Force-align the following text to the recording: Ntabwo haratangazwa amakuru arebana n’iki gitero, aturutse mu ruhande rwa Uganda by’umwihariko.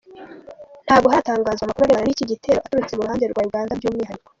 Ntabwo 0.85 1.07
haratangazwa 1.11 1.63
amakuru 1.63 1.85
arebana 1.85 2.07
n’iki 2.07 2.29
gitero, 2.31 2.57
aturutse 2.61 2.93
mu 2.95 3.03
ruhande 3.05 3.25
rwa 3.31 3.43
Uganda 3.49 3.73
by’umwihariko. 3.79 4.29